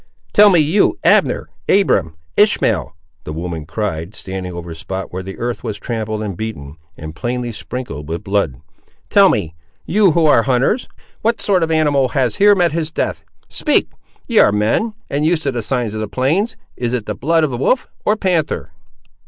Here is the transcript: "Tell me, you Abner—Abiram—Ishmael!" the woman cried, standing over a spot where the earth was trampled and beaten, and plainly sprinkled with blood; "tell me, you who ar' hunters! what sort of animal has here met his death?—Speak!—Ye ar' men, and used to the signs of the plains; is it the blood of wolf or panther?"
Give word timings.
"Tell 0.33 0.49
me, 0.49 0.59
you 0.59 0.97
Abner—Abiram—Ishmael!" 1.03 2.95
the 3.23 3.33
woman 3.33 3.67
cried, 3.67 4.15
standing 4.15 4.51
over 4.51 4.71
a 4.71 4.75
spot 4.75 5.13
where 5.13 5.21
the 5.21 5.37
earth 5.37 5.63
was 5.63 5.77
trampled 5.77 6.23
and 6.23 6.35
beaten, 6.35 6.77
and 6.97 7.15
plainly 7.15 7.51
sprinkled 7.51 8.09
with 8.09 8.23
blood; 8.23 8.59
"tell 9.09 9.29
me, 9.29 9.53
you 9.85 10.13
who 10.13 10.25
ar' 10.25 10.41
hunters! 10.41 10.89
what 11.21 11.39
sort 11.39 11.61
of 11.61 11.69
animal 11.69 12.07
has 12.09 12.37
here 12.37 12.55
met 12.55 12.71
his 12.71 12.89
death?—Speak!—Ye 12.89 14.39
ar' 14.39 14.51
men, 14.51 14.95
and 15.07 15.23
used 15.23 15.43
to 15.43 15.51
the 15.51 15.61
signs 15.61 15.93
of 15.93 15.99
the 16.01 16.07
plains; 16.07 16.57
is 16.75 16.93
it 16.93 17.05
the 17.05 17.13
blood 17.13 17.43
of 17.43 17.51
wolf 17.51 17.87
or 18.03 18.15
panther?" 18.15 18.71